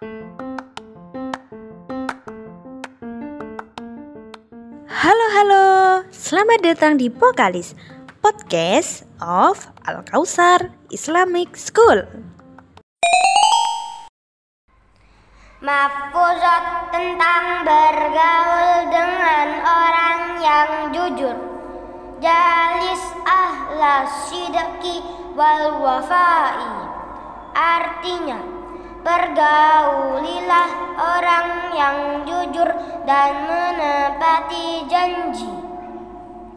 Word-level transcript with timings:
Halo 0.00 0.16
halo, 5.36 5.64
selamat 6.08 6.64
datang 6.64 6.96
di 6.96 7.12
Pokalis 7.12 7.76
Podcast 8.24 9.04
of 9.20 9.68
Al 9.84 10.00
Kausar 10.08 10.72
Islamic 10.88 11.52
School. 11.52 12.08
Mafuzat 15.60 16.96
tentang 16.96 17.68
bergaul 17.68 18.88
dengan 18.88 19.48
orang 19.68 20.20
yang 20.40 20.96
jujur. 20.96 21.36
Jalis 22.24 23.04
ahla 23.28 24.08
sidaki 24.08 25.04
wal 25.36 25.76
wafai. 25.84 26.88
Artinya, 27.52 28.59
bergaulilah 29.10 30.70
orang 30.94 31.74
yang 31.74 31.98
jujur 32.22 32.70
dan 33.02 33.42
menepati 33.50 34.86
janji. 34.86 35.69